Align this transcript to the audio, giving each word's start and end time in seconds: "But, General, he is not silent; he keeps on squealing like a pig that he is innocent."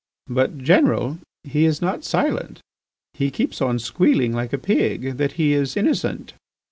"But, 0.31 0.57
General, 0.57 1.19
he 1.43 1.65
is 1.65 1.79
not 1.79 2.03
silent; 2.03 2.59
he 3.13 3.29
keeps 3.29 3.61
on 3.61 3.77
squealing 3.77 4.33
like 4.33 4.51
a 4.51 4.57
pig 4.57 5.17
that 5.17 5.33
he 5.33 5.53
is 5.53 5.77
innocent." 5.77 6.33